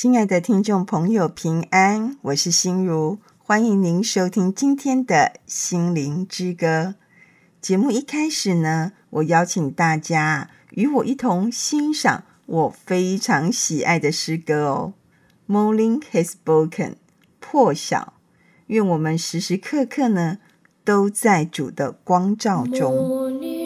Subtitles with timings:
[0.00, 6.94] 亲爱的听众朋友，平安，我是心如，欢迎您收听今天的心灵之歌。
[7.60, 14.92] 节目一开始呢，我邀请大家与我一同欣赏我非常喜爱的诗歌哦。
[15.48, 16.92] Morning has spoken，
[17.40, 18.12] 破晓，
[18.68, 20.38] 愿我们时时刻刻呢
[20.84, 23.57] 都在主的光照中。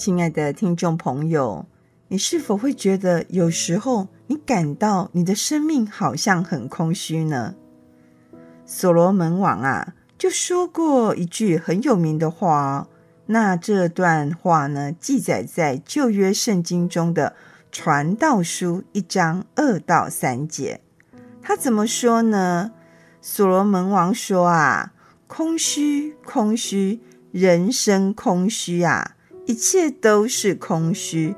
[0.00, 1.66] 亲爱的听众朋友，
[2.08, 7.54] 你是否会觉得有时候你感到你的生命好像很空虚呢？
[8.64, 12.88] 所罗门王啊，就说过一句很有名的话。
[13.26, 17.36] 那这段话呢，记载在旧约圣经中的
[17.70, 20.80] 传道书一章二到三节。
[21.42, 22.72] 他怎么说呢？
[23.20, 24.94] 所罗门王说啊，
[25.26, 29.16] 空虚，空虚，人生空虚啊。
[29.50, 31.34] 一切都是空虚。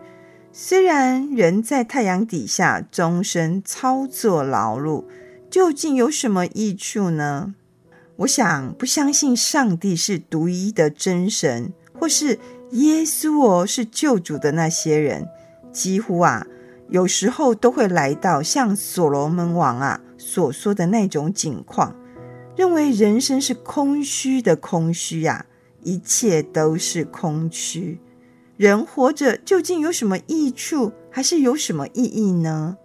[0.52, 5.06] 虽然人在太阳底下终身操作劳碌，
[5.50, 7.54] 究竟有什么益处呢？
[8.16, 12.38] 我想，不相信上帝是独一的真神，或是
[12.72, 15.26] 耶稣哦是救主的那些人，
[15.72, 16.46] 几乎啊，
[16.90, 21.96] 有时候都会来到像所罗门王啊所说的那种境况，
[22.54, 25.51] 认为人生是空虚的空虚呀、啊。
[25.82, 27.98] 一切都是空虚，
[28.56, 32.76] 人活着究竟有什么益处，还是有什么意义呢？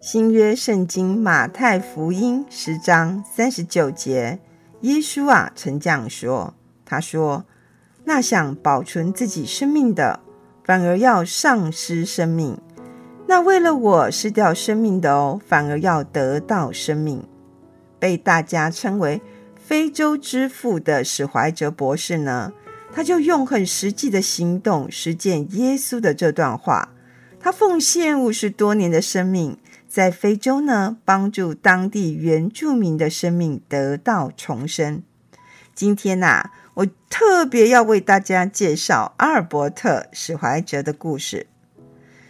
[0.00, 4.40] 新约圣经马太福音十章三十九节，
[4.80, 6.54] 耶稣啊曾这样说
[6.86, 7.44] ：“他说，
[8.04, 10.20] 那想保存自己生命的，
[10.64, 12.56] 反而要丧失生命；
[13.26, 17.22] 那为了我失掉生命的哦，反而要得到生命。”
[18.00, 19.20] 被大家称为。
[19.70, 22.52] 非洲之父的史怀哲博士呢，
[22.92, 26.92] 他就用很实际的行动实践耶稣的这段话。
[27.38, 29.56] 他奉献五十多年的生命，
[29.88, 35.04] 在非洲呢，帮助当地原住民的生命得到重生。
[35.72, 41.46] 今天呐、啊，我特别要为大家介绍阿尔伯特史怀哲的故事。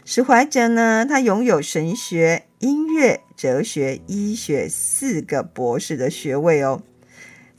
[0.05, 6.83] 史怀哲呢，他拥有神学、音乐、哲学、医学四个博士的学位哦。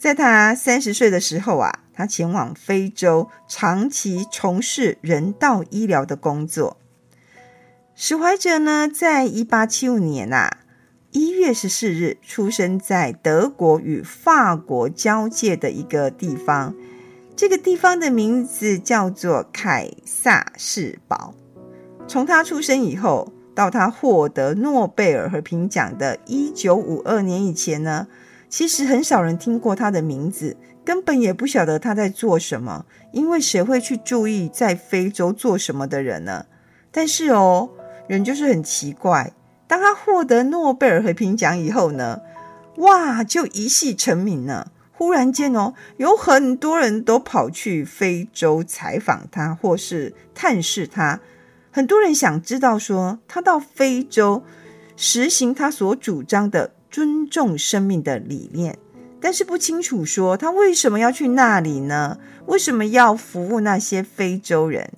[0.02, 6.78] 在他三十岁的时候啊，他前往非洲，长期从事人道医疗的工作。
[7.94, 10.58] 史怀哲呢，在一八七五年啊，
[11.12, 16.74] 一月十四日出生在德国与法国交界的一个地方，
[17.36, 21.36] 这个地方的名字叫做凯萨士堡。
[22.08, 28.08] 从他出生以后，到他获得诺贝尔和平奖的一九五二年以前呢，
[28.52, 36.46] 其实很少人听过他的名字，根本也不晓得他在做什么，因为谁会去注意在非洲做什么的人呢？
[36.92, 37.70] 但是哦，
[38.08, 39.32] 人就是很奇怪，
[39.68, 42.20] 当他获得诺贝尔和平奖以后呢，
[42.76, 44.74] 哇，就一夕成名了。
[44.92, 51.22] 忽然间哦，有很多人都跑去非洲采访他，或是探视他。
[51.72, 54.44] 很多人想知道说，他到非洲
[54.98, 58.78] 实行他所主张的尊重生命的理念，
[59.22, 62.20] 但是不清楚说他为什么要去那里呢？
[62.48, 64.92] 为什么要服务那些非洲人？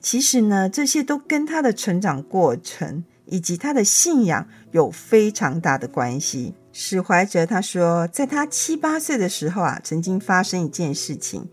[0.00, 6.54] 其实呢，这些都跟他的成长过程以及他的信仰有非常大的关系。
[6.72, 11.48] 史怀哲他说，在他七八岁的时候啊，曾经发生一件事情，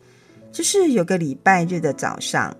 [0.52, 2.56] 就是有个礼拜日的早上，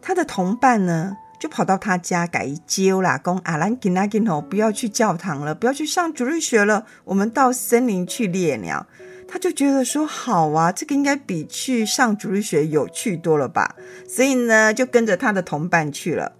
[0.00, 1.16] 他的同伴呢。
[1.38, 8.86] 就跑到他家改一揪啦，讲阿兰吉纳吉诺，不要去教堂了，不要去上主日学了，我们到森林去猎鸟。
[9.28, 13.74] 他就觉得说好啊，这个应该比去上主日学有趣多了吧，
[14.08, 16.32] 所以呢，就跟着他的同伴去了。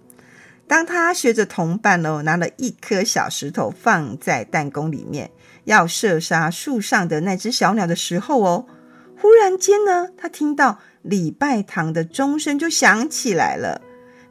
[0.67, 5.31] 当他学着同伴哦，拿了一颗小石头放在弹弓里面，
[5.65, 8.65] 要射杀树上的那只小鸟的时候哦，
[9.19, 13.81] 忽然间呢，他听到礼拜堂的钟声就响起来了。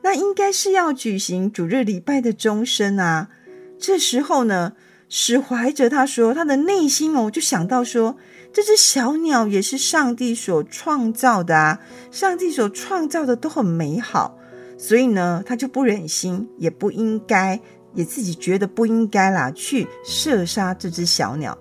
[0.06, 3.28] 那应该是要举行主日礼拜的钟声啊！
[3.76, 4.74] 这时候呢，
[5.08, 8.16] 史怀哲他说，他的内心哦，就想到说，
[8.52, 11.80] 这只小鸟也是上帝所创造的啊，
[12.12, 14.38] 上帝所创造的都很美好，
[14.78, 17.60] 所以呢，他就不忍心，也不应该，
[17.92, 21.58] 也自己觉得不应该啦，去射杀这只小鸟。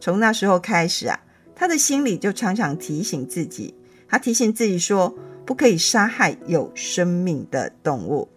[0.00, 1.20] 从那时候开始啊，
[1.54, 3.72] 他的心里就常常提醒自己，
[4.08, 5.14] 他提醒自己说，
[5.44, 8.28] 不可以杀害有生命的动物。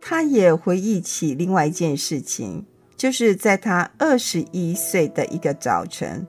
[0.00, 2.64] 他也回忆起另外一件事情，
[2.96, 6.26] 就是在他二十一岁的一个早晨。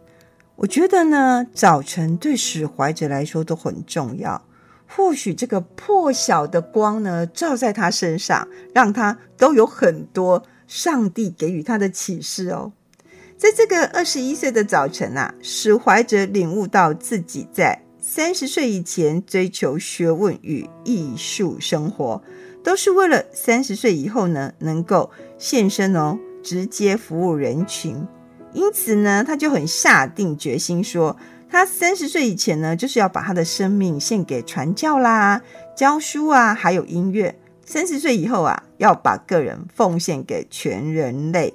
[0.58, 4.46] 我觉得呢，早晨对史怀哲来说都很重要。
[4.88, 12.74] 或许这个破晓的光呢，照在他身上，让他都有很多上帝给予他的启示哦。
[13.38, 17.82] 在这个二十一岁的早晨啊，史怀哲领悟到自己在。
[18.04, 22.20] 三十岁以前追求学问与艺术生活，
[22.64, 27.96] 都是为了三十岁以后呢，能够献身哦，直接服务人群。
[28.54, 31.16] 因此呢，他就很下定决心说，
[31.48, 35.40] 他三十岁以前呢，就是要把他的生命献给传教啦、
[35.78, 37.38] 教书啊，还有音乐。
[37.64, 41.54] 三十岁以后啊，要把个人奉献给全人类。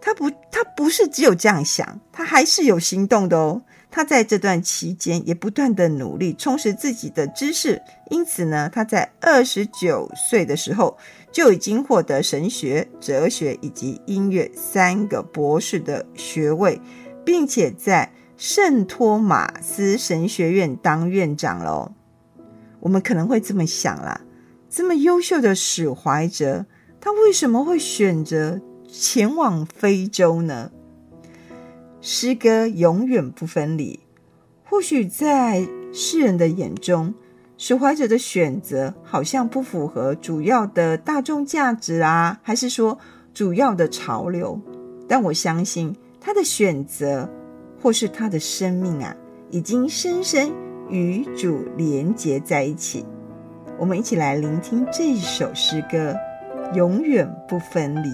[0.00, 3.60] 他不，他不是只有这样想，他还是有行动的哦。
[3.90, 7.80] 他在这段期间也不断的努力充实自己的知识，
[8.10, 10.96] 因此呢，他在二十九岁的时候
[11.32, 16.80] 就已经获得神学、哲学以及音乐三个博士的学位，
[17.24, 21.92] 并且在圣托马斯神学院当院长喽。
[22.80, 24.20] 我们可能会这么想啦，
[24.70, 26.66] 这么优秀的史怀哲，
[27.00, 30.70] 他为什么会选择前往非洲呢？
[32.10, 34.00] 诗歌永远不分离。
[34.64, 37.12] 或许在世人的眼中，
[37.58, 42.98] 史怀者的选择好像不符合主要的大众价值啊，还是说
[43.34, 44.58] 主要的潮流？
[45.06, 47.28] 但我相信他的选择，
[47.82, 49.14] 或是他的生命啊，
[49.50, 50.50] 已经深深
[50.88, 53.04] 与主连结在一起。
[53.78, 56.16] 我们一起来聆听这首诗歌，
[56.74, 58.08] 永远不分离。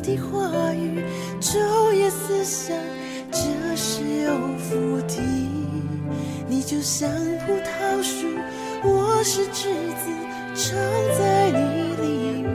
[0.00, 1.02] 的话语，
[1.40, 2.76] 昼夜思想，
[3.30, 3.40] 这
[3.76, 5.16] 是有福的。
[6.48, 7.10] 你就像
[7.46, 8.26] 葡萄树，
[8.82, 10.08] 我是枝子，
[10.54, 10.78] 长
[11.18, 11.58] 在你
[12.00, 12.48] 里面，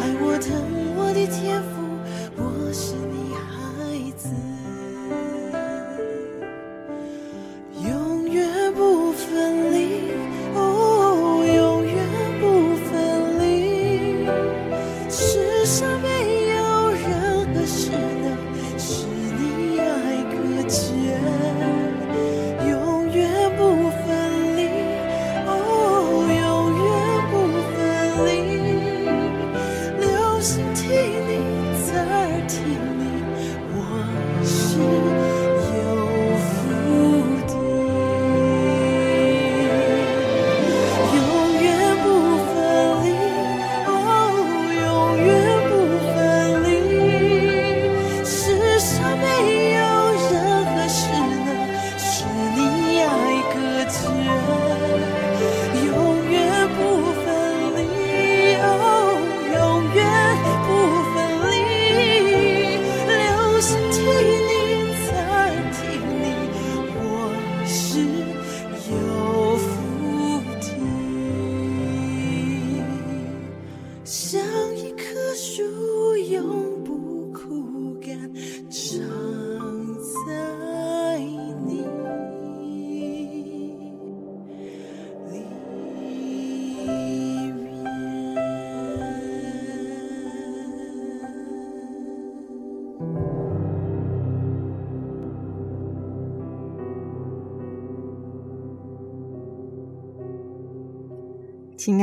[0.00, 0.50] 爱我疼
[0.96, 1.47] 我的天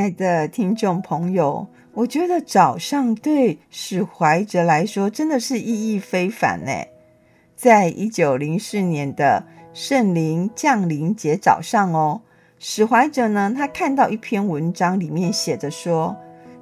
[0.05, 6.71] 爱的听众朋友，我觉得早上对史怀哲来说真的是意义非凡呢。
[7.55, 12.21] 在一九零四年的圣灵降临节早上哦，
[12.59, 16.15] 史怀哲呢，他看到一篇文章，里面写着说，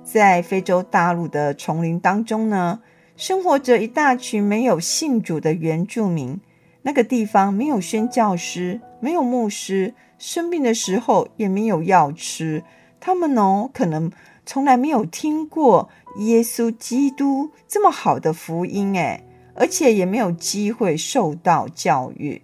[0.05, 2.79] 在非洲大陆的丛林当中呢，
[3.17, 6.39] 生活着一大群没有信主的原住民。
[6.83, 12.63] 那个地方没有宣教师，没有牧师，生病的时候也没有药吃。
[13.05, 14.09] 他们呢，可能
[14.45, 22.41] 从来没有听过耶稣基督这么好的福音，诶，而且也没有机会受到教育。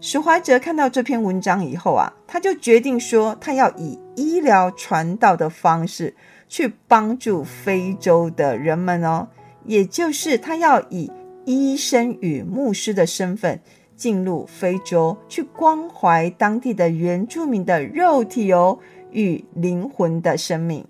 [0.00, 6.16] 史怀哲看到这篇文章以后啊，他就决定说，他要以医疗传道的方式
[6.48, 9.28] 去帮助非洲的人们哦，
[9.64, 11.12] 也就是他要以
[11.44, 13.60] 医生与牧师的身份
[13.94, 18.80] 进入非洲，去关怀当地的原住民的肉体哦。
[19.12, 20.86] 与灵魂的生命，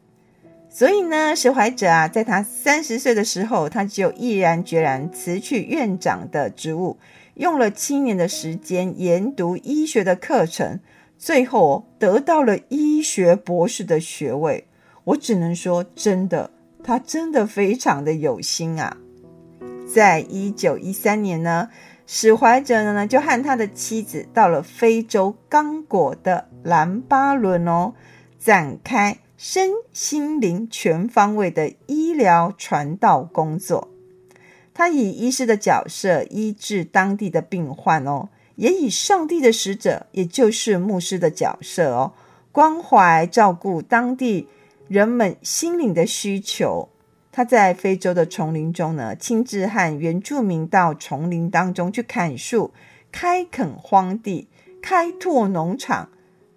[0.68, 6.98] 所以呢，史怀哲啊，在他三十岁的时候，他就毅然决然辞去院长的职务，
[7.34, 10.80] 用了七年的时间研读医学的课程，
[11.18, 14.66] 最后得到了医学博士的学位。
[15.04, 16.50] 我只能说，真的，
[16.84, 18.96] 他真的非常的有心啊！
[19.92, 21.68] 在一九一三年呢，
[22.06, 27.94] 史怀哲呢就和他的妻子到了非洲刚果的兰巴伦哦。
[28.38, 33.88] 展开身心灵全方位的医疗传道工作，
[34.74, 42.14] 他以医师的角色医治当地的病患哦，也以上帝的使者，也就是牧师的角色哦，
[42.50, 44.48] 关怀照顾当地
[44.88, 46.88] 人们心灵的需求。
[47.30, 52.72] 他在非洲的丛林中呢，亲自和原住民到丛林当中去砍树、
[53.12, 54.48] 开垦荒地、
[54.82, 56.08] 开拓农场。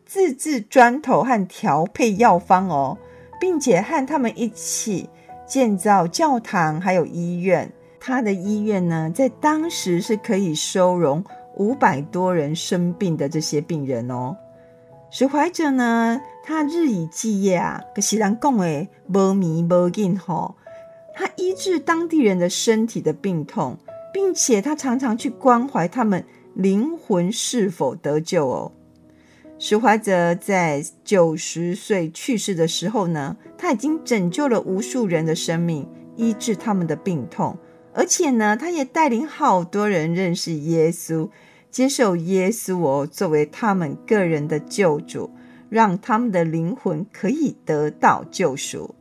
[0.06, 2.98] 自制砖头和调配药方哦，
[3.40, 5.10] 并且和他们一起
[5.48, 7.72] 建造教堂，还有医院。
[8.00, 11.24] 他的医院呢，在当时是可以收容
[11.56, 14.38] 五百多人生病的这些病人哦。
[15.10, 20.56] 史怀哲呢，他日以继夜啊，跟西兰讲诶，无眠无尽吼。
[21.16, 23.78] 他医治当地人的身体的病痛，
[24.14, 28.72] 并且他常常去关怀他们灵魂是否得救哦。
[29.58, 37.58] 史怀泽在九十岁去世的时候呢，他已经拯救了无数人的生命，医治他们的病痛，
[37.94, 41.30] 而且呢，他也带领好多人认识耶稣，
[41.72, 45.32] 接受耶稣哦作为他们个人的救主，
[45.70, 48.94] 让他们的灵魂可以得到救赎。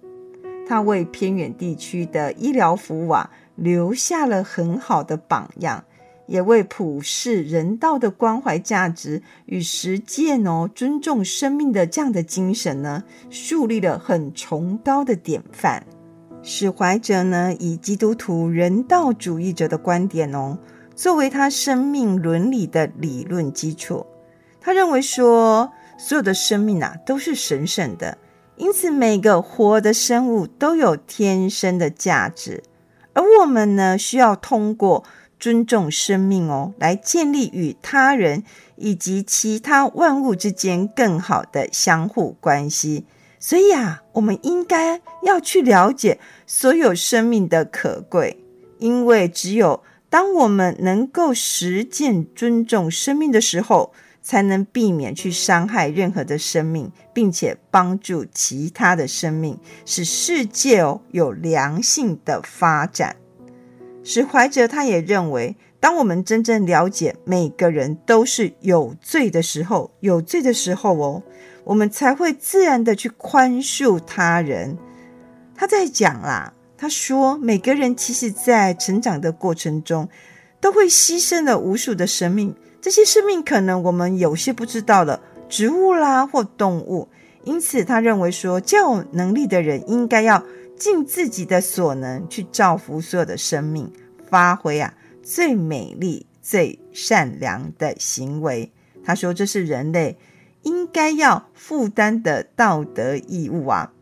[0.66, 5.84] 他为偏远地区的医疗服务啊，留下了很好的榜样，
[6.26, 15.84] 也为普世人道的关怀价值与实践哦，尊重生命的这样的精神呢，树立了很崇高的典范。
[16.42, 20.58] 史怀哲呢，以基督徒人道主义者的观点哦，
[20.94, 24.06] 作为他生命伦理的理论基础。
[24.60, 28.16] 他认为说，所有的生命啊都是神圣的，
[28.56, 32.62] 因此每个活的生物都有天生的价值，
[33.12, 35.04] 而我们呢，需要通过。
[35.44, 38.44] 尊重生命哦，来建立与他人
[38.76, 43.04] 以及其他万物之间更好的相互关系。
[43.38, 48.42] 所以啊，我们应该要去了解所有生命的可贵，
[48.78, 63.16] 因为只有当我们能够实践尊重生命的时候，才能避免去伤害任何的生命，并且帮助其他的生命，使世界哦有良性的发展。
[64.06, 71.22] 史怀哲他也认为，当我们真正了解每个人都是有罪的时候，有罪的时候哦，
[71.64, 74.76] 我们才会自然的去宽恕他人。
[75.54, 80.06] 他在讲啦，他说每个人其实在成长的过程中，
[80.60, 87.08] 都会牺牲了无数的生命，这些生命可能我们有些不知道的，植物啦或动物。
[87.44, 90.44] 因此，他认为说，较有能力的人应该要。
[90.76, 93.88] 尽自己的所能去造福所有的生命，
[94.28, 98.72] 发挥啊最美丽、最善良的行为。
[99.04, 100.16] 他说：“这是人类
[100.62, 103.92] 应该要负担的道德义务啊。”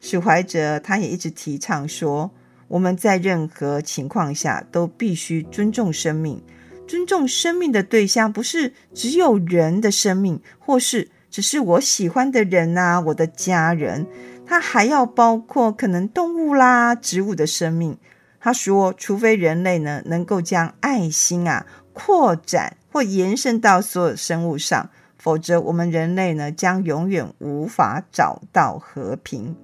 [0.00, 2.30] 史怀哲他也一直提倡说
[2.68, 6.42] ：“我们在任何情况下都必须尊重生命。
[6.86, 14.06] 尊重生命的对象不是只有人的生命，或是只是我喜欢的人啊，我的家人。”
[14.46, 17.96] 他还要包括可能动物啦、植物的生命。
[18.44, 29.56] 他说，除非人类呢能够将爱心啊扩展或延伸到所有生物上，否则我们人类呢将永远无法找到和平。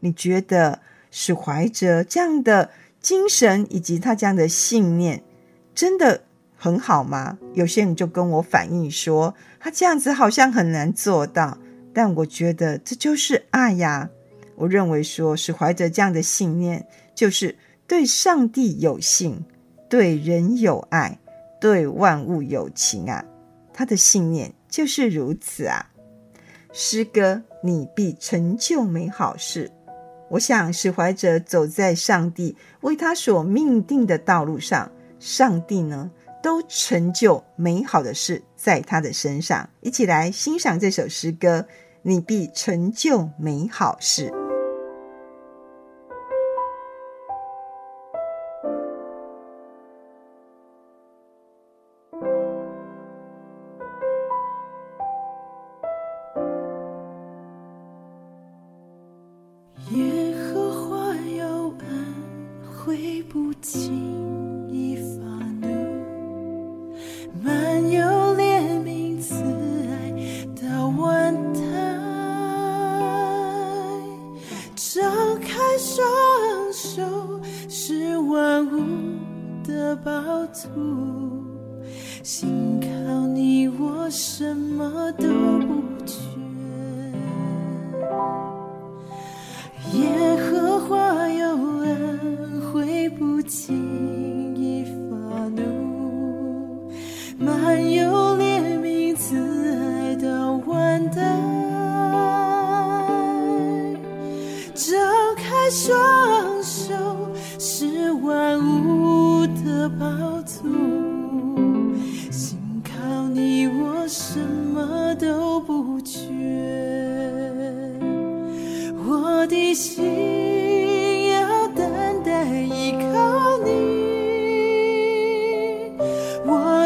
[0.00, 5.22] 你觉得史怀哲这样的精神以及他这样的信念
[5.74, 6.22] 真的
[6.56, 7.36] 很好吗？
[7.52, 11.58] 有些人就跟我反映说，他这样子好像很难做到。
[11.92, 14.08] 但我觉得这就是爱呀！
[14.56, 17.54] 我认为说是怀着这样的信念，就是
[17.88, 19.44] 对上帝有信，
[19.88, 21.18] 对人有爱，
[21.60, 23.24] 对万物有情啊！
[23.72, 25.90] 他的信念就是如此啊！
[26.72, 29.70] 诗歌，你必成就美好事。
[30.30, 36.10] 我想使怀者走在上帝为他所命定的道路上，上帝呢
[36.42, 39.68] 都成就美好的事在他的身上。
[39.80, 41.66] 一起来欣赏这首诗歌。
[42.02, 44.32] 你必成就美好事。
[67.32, 67.67] 慢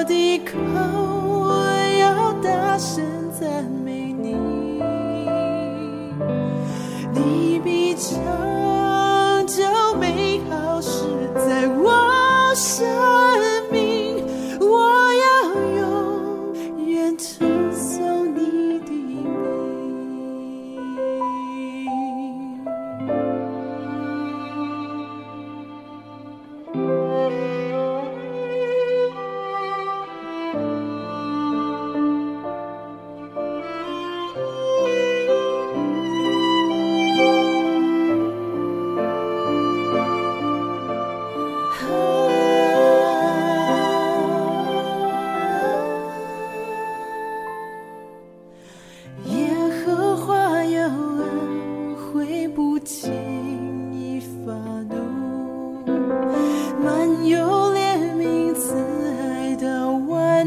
[0.03, 0.59] 我的口
[2.01, 4.35] 要大声赞美你，
[7.15, 8.52] 你必常。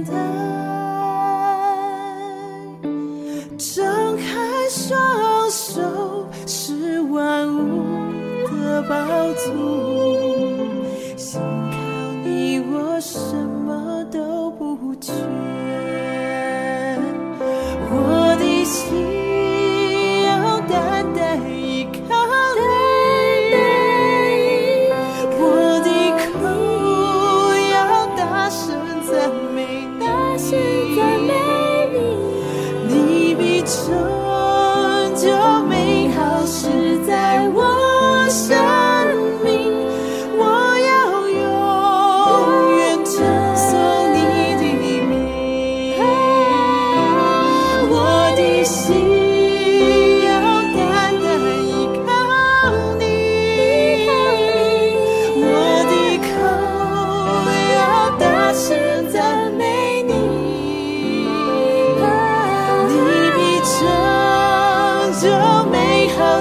[0.05, 0.44] 的。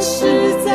[0.05, 0.21] 实
[0.63, 0.74] 在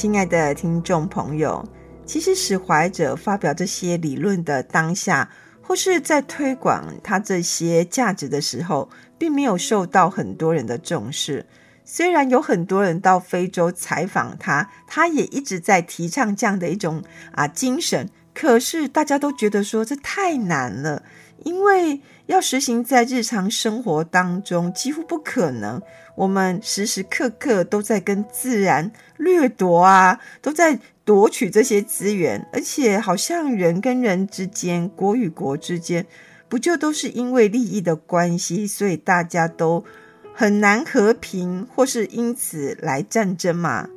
[0.00, 1.62] 亲爱的听众朋友，
[2.06, 11.44] 其实使怀者发表这些理论的当下，或是在推广他这些价值的时候，并没有受到很多人的重视。
[11.84, 21.02] 虽然有很多人到非洲采访他，他也一直在提倡这样的一种啊精神，可是大家都觉得说这太难了，
[21.44, 25.82] 因为要实行在日常生活当中几乎不可能。
[26.14, 36.06] 我们时时刻刻都在跟自然掠夺啊，都在夺取这些资源，而且好像人跟人之间、国与国之间，
[36.48, 39.84] 不就都是因为利益的关系，所以大家都
[40.32, 43.88] 很难和平，或是因此来战争嘛？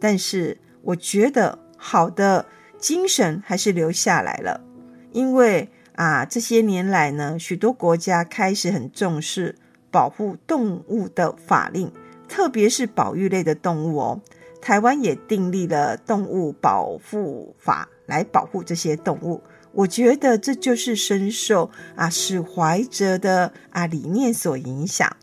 [0.00, 2.46] 但是我觉得好的
[2.78, 4.62] 精神还是留下来了，
[5.12, 9.56] 因为啊，这些年来呢，许多国家开始很重视。
[9.90, 11.92] 保护动物的法令，
[12.26, 14.22] 特别是保育类的动物哦。
[14.58, 19.42] 台湾也订立了动物保护法来保护这些动物。
[19.72, 25.14] 我觉得这就是深受啊史怀哲的啊理念所影响。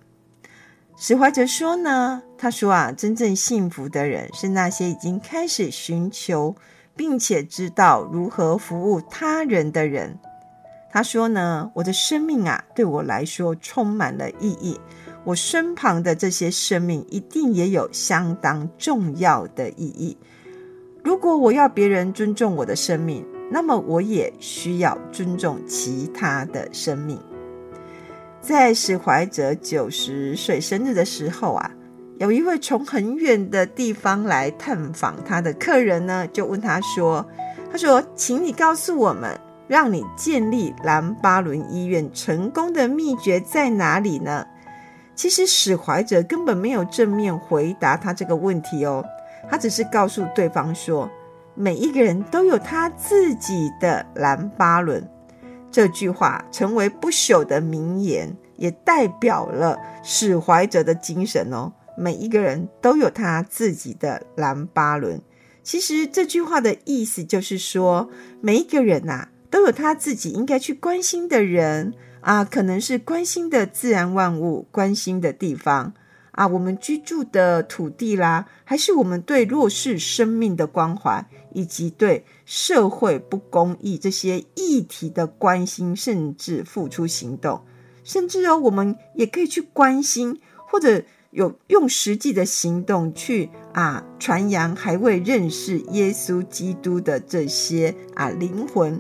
[0.95, 6.55] 史怀哲说呢，他说啊，真正幸福的人是那些已经开始寻求
[6.95, 10.19] 并且知道如何服务他人的人。
[10.91, 14.80] 他说呢，我的生命啊，对我来说充满了意义。
[15.23, 20.17] 我身旁的这些生命一定也有相当重要的意义。
[21.04, 27.19] 如果我要别人尊重我的生命，那么我也需要尊重其他的生命。
[28.41, 31.71] 在史怀哲九十岁生日的时候啊，
[32.17, 37.25] 有一位从很远的地方来探访他的客人呢，就问他说
[37.69, 44.45] ：“他说，请你告诉我们。”让你建立蓝巴伦医院成功的秘诀在哪里呢？
[45.15, 49.05] 其实史怀哲根本没有正面回答他这个问题哦，
[49.47, 51.08] 他只是告诉对方说，
[51.53, 55.08] 每一个人都有他自己的蓝巴伦。
[55.69, 61.71] 这句话成为不朽的名言，也代表了史怀哲的精神哦。
[61.95, 65.21] 每一个人都有他自己的蓝巴伦。
[65.62, 68.10] 其实这句话的意思就是说，
[68.41, 71.94] 每一个人呐、都有他自己应该去关心的人。
[72.22, 75.94] 啊，可能是关心的自然万物、关心的地方。
[76.32, 87.62] 啊，我们居住的土地啦，还是我们对弱势生命的关怀，以及对社会不公义这些议题的关心，甚至付出行动，
[88.04, 99.00] 甚至哦，我们也可以去关心，或者有用实际的行动去啊传扬还未认识耶稣基督的这些啊灵魂。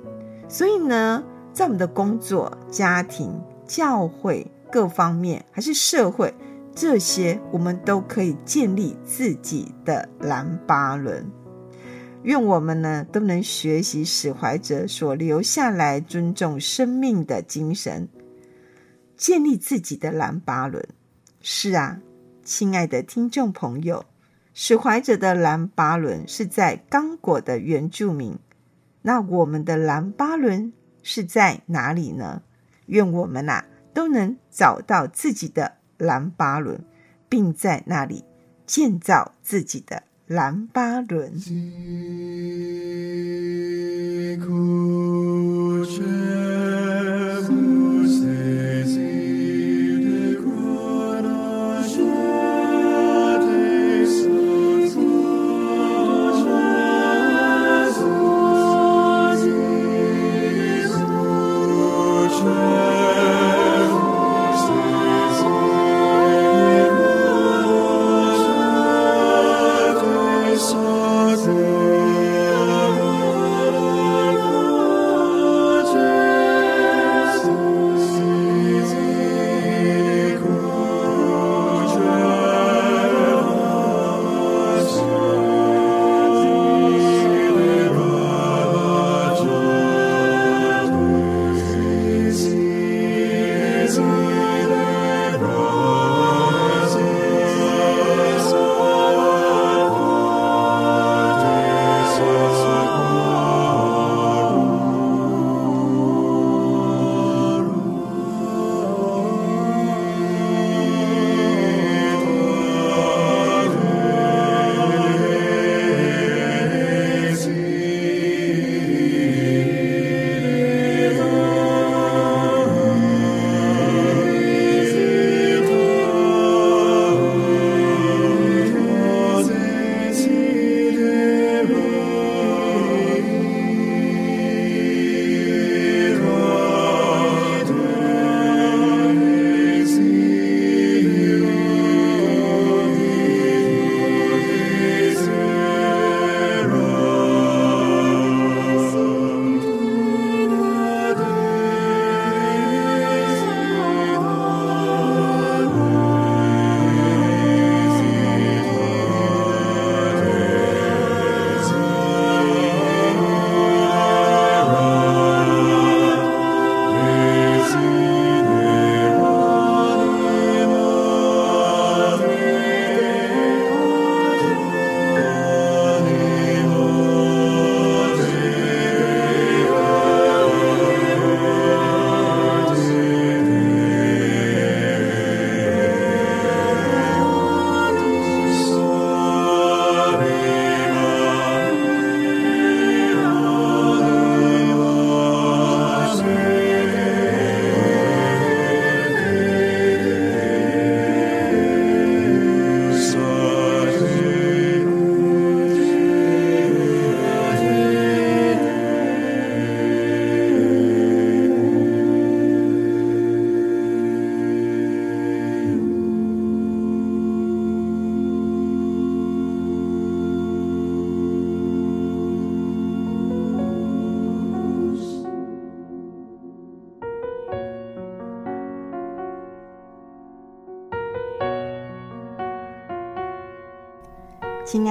[0.49, 6.33] 所以呢，在我们的工作、家庭、教会各方面，还是社会，
[6.73, 11.23] 这些我们都可以建立自己的蓝巴伦。
[12.23, 18.09] 愿我们呢都能学习史怀哲所留下来尊重生命的精神，
[19.15, 20.83] 建立自己的蓝巴伦。
[21.41, 21.99] 是啊，
[22.43, 24.03] 亲爱的听众朋友，
[24.55, 28.35] 史怀哲的蓝巴伦是在刚果的原住民。
[29.01, 32.41] 那我们的蓝巴伦是在哪里呢？
[32.87, 36.83] 愿我们呐、都能找到自己的蓝巴伦，
[37.29, 38.23] 并在那里
[38.65, 41.33] 建造自己的蓝巴伦。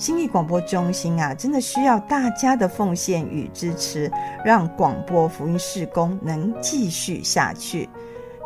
[0.00, 4.10] 新意广播中心啊，真的需要大家的奉献与支持，
[4.42, 7.86] 让广播福音事工能继续下去。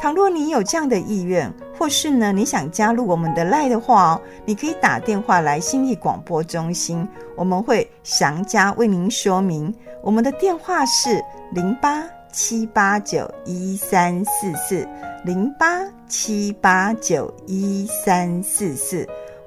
[0.01, 9.73] 倘若你有这样的意愿，或是呢你想加入我们的 LINE 的话哦，你可以打电话来新意广播中心，我们会详加为您说明。
[10.03, 14.89] 我们的电话是零八七八九一三四四
[15.25, 19.09] 零八七八九一三四四。